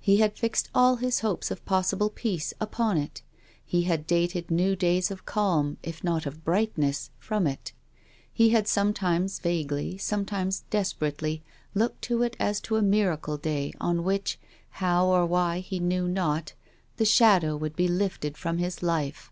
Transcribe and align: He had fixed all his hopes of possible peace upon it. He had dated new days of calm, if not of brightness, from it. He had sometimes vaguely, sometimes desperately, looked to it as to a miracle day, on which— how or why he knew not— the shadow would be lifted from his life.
He 0.00 0.16
had 0.16 0.36
fixed 0.36 0.70
all 0.74 0.96
his 0.96 1.20
hopes 1.20 1.52
of 1.52 1.64
possible 1.64 2.10
peace 2.10 2.52
upon 2.60 2.96
it. 2.98 3.22
He 3.64 3.82
had 3.82 4.08
dated 4.08 4.50
new 4.50 4.74
days 4.74 5.08
of 5.08 5.24
calm, 5.24 5.76
if 5.84 6.02
not 6.02 6.26
of 6.26 6.42
brightness, 6.44 7.10
from 7.20 7.46
it. 7.46 7.70
He 8.32 8.48
had 8.50 8.66
sometimes 8.66 9.38
vaguely, 9.38 9.96
sometimes 9.96 10.64
desperately, 10.68 11.44
looked 11.76 12.02
to 12.02 12.24
it 12.24 12.34
as 12.40 12.60
to 12.62 12.74
a 12.74 12.82
miracle 12.82 13.36
day, 13.36 13.72
on 13.80 14.02
which— 14.02 14.40
how 14.82 15.06
or 15.06 15.24
why 15.24 15.60
he 15.60 15.78
knew 15.78 16.08
not— 16.08 16.54
the 16.96 17.04
shadow 17.04 17.56
would 17.56 17.76
be 17.76 17.86
lifted 17.86 18.36
from 18.36 18.58
his 18.58 18.82
life. 18.82 19.30